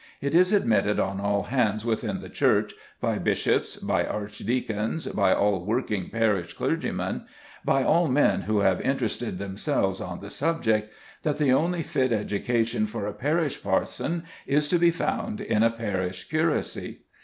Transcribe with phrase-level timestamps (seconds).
[0.19, 5.63] It is admitted on all hands within the church, by bishops, by archdeacons, by all
[5.63, 7.25] working parish clergymen,
[7.63, 10.91] by all men who have interested themselves on the subject,
[11.21, 15.69] that the only fit education for a parish parson is to be found in a
[15.69, 17.01] parish curacy.